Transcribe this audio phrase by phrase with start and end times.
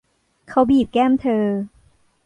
[0.49, 1.45] เขาบีบแก้มเธอ